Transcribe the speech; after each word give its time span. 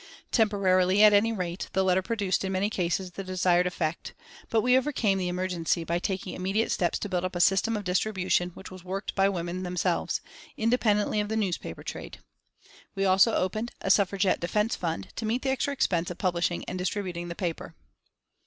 Temporarily, 0.31 1.03
at 1.03 1.13
any 1.13 1.31
rate, 1.31 1.69
the 1.73 1.83
letter 1.83 2.01
produced 2.01 2.43
in 2.43 2.53
many 2.53 2.71
cases 2.71 3.11
the 3.11 3.23
desired 3.23 3.67
effect, 3.67 4.15
but 4.49 4.61
we 4.61 4.75
overcame 4.75 5.19
the 5.19 5.27
emergency 5.27 5.83
by 5.83 5.99
taking 5.99 6.33
immediate 6.33 6.71
steps 6.71 6.97
to 6.97 7.07
build 7.07 7.23
up 7.23 7.35
a 7.35 7.39
system 7.39 7.77
of 7.77 7.83
distribution 7.83 8.49
which 8.55 8.71
was 8.71 8.83
worked 8.83 9.13
by 9.13 9.29
women 9.29 9.61
themselves, 9.61 10.19
independently 10.57 11.19
of 11.19 11.29
the 11.29 11.37
newspaper 11.37 11.83
trade. 11.83 12.17
We 12.95 13.05
also 13.05 13.35
opened 13.35 13.73
a 13.79 13.91
"Suffragette 13.91 14.39
Defence 14.39 14.75
Fund," 14.75 15.09
to 15.17 15.25
meet 15.27 15.43
the 15.43 15.51
extra 15.51 15.71
expense 15.73 16.09
of 16.09 16.17
publishing 16.17 16.65
and 16.65 16.79
distributing 16.79 17.27
the 17.27 17.35
paper. 17.35 17.75